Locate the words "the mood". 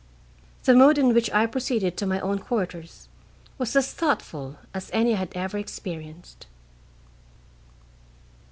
0.63-0.97